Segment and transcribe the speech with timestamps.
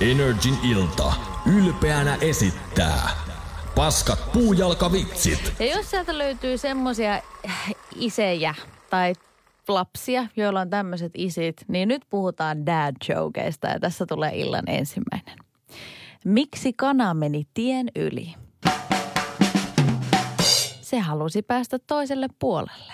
[0.00, 1.12] Energin ilta
[1.56, 3.10] ylpeänä esittää
[3.74, 5.52] Paskat puujalkavitsit.
[5.58, 7.22] Ja jos sieltä löytyy semmosia
[7.94, 8.54] isejä
[8.90, 9.12] tai
[9.68, 15.38] lapsia, joilla on tämmöiset isit, niin nyt puhutaan dad jokeista ja tässä tulee illan ensimmäinen.
[16.24, 18.34] Miksi kana meni tien yli?
[20.80, 22.92] Se halusi päästä toiselle puolelle.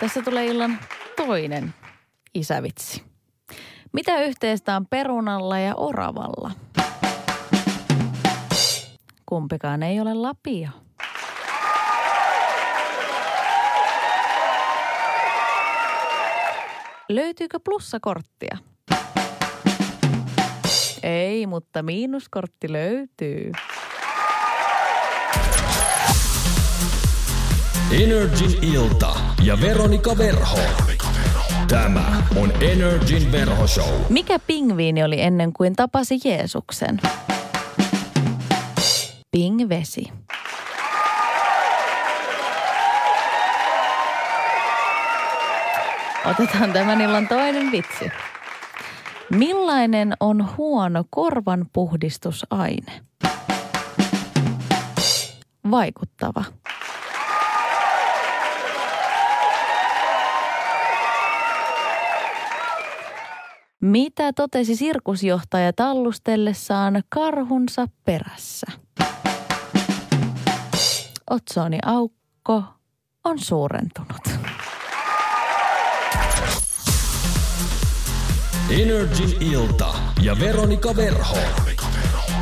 [0.00, 0.78] Tässä tulee illan
[1.16, 1.74] toinen
[2.34, 3.02] isävitsi.
[3.92, 6.50] Mitä yhteistä on perunalla ja oravalla?
[9.26, 10.68] Kumpikaan ei ole lapio.
[17.08, 18.58] Löytyykö plussakorttia?
[21.02, 23.52] Ei, mutta miinuskortti löytyy.
[27.92, 30.58] Energin ilta ja Veronika Verho.
[31.68, 33.94] Tämä on Energin verhoshow.
[34.08, 37.00] Mikä pingviini oli ennen kuin tapasi Jeesuksen?
[39.30, 40.12] Pingvesi.
[46.24, 48.10] Otetaan tämän illan toinen vitsi.
[49.30, 52.92] Millainen on huono korvan puhdistusaine?
[55.70, 56.44] Vaikuttava.
[63.80, 68.66] Mitä totesi sirkusjohtaja tallustellessaan karhunsa perässä?
[71.30, 72.64] Otsoni aukko
[73.24, 74.20] on suurentunut.
[78.70, 81.36] Energin ilta ja Veronika Verho.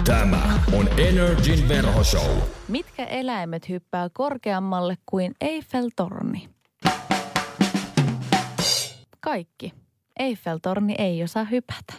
[0.04, 2.36] Tämä on Energin verhoshow.
[2.68, 6.48] Mitkä eläimet hyppää korkeammalle kuin Eiffel-torni?
[9.20, 9.87] Kaikki.
[10.18, 11.94] Eiffel-torni ei osaa hypätä.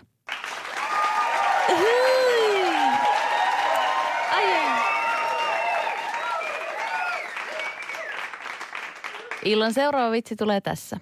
[9.45, 10.97] Illan seuraava vitsi tulee tässä.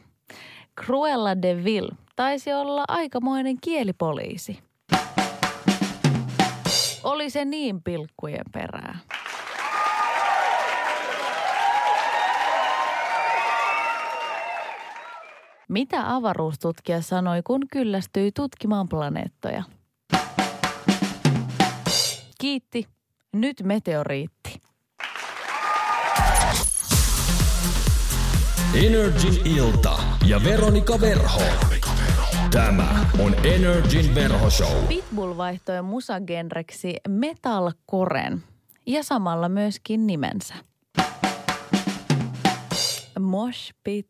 [0.86, 4.60] Cruella de Vil taisi olla aikamoinen kielipoliisi.
[7.04, 9.00] Oli se niin pilkkujen perää.
[15.68, 19.64] Mitä avaruustutkija sanoi, kun kyllästyi tutkimaan planeettoja?
[22.42, 22.88] Kiitti.
[23.34, 24.62] Nyt meteoriitti.
[28.86, 31.42] Energin ilta ja Veronika Verho.
[32.52, 34.88] Tämä on Energin verhoshow.
[34.88, 38.44] Pitbull vaihtoi musagenreksi metalcoren
[38.86, 40.56] ja samalla myöskin nimensä.
[43.20, 44.08] Mosh Pit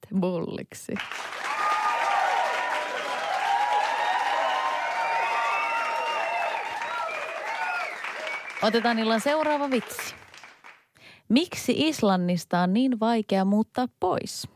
[8.61, 10.15] Otetaan illan seuraava vitsi.
[11.29, 14.47] Miksi Islannista on niin vaikea muuttaa pois?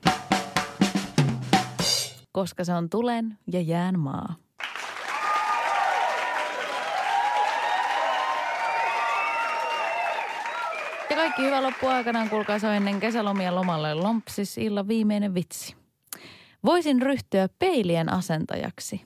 [2.31, 4.35] Koska se on tulen ja jään maa.
[11.09, 15.75] Ja kaikki hyvä loppu aikanaan, kuulkaa se ennen kesälomia lomalle lompsis illan viimeinen vitsi.
[16.66, 19.01] Voisin ryhtyä peilien asentajaksi.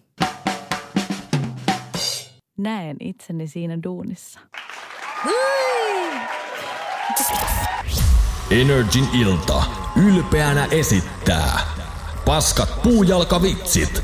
[2.58, 4.40] Näen itseni siinä duunissa.
[8.52, 9.64] Energin ilta.
[9.96, 11.60] Ylpeänä esittää.
[12.26, 14.04] Paskat puujalkavitsit.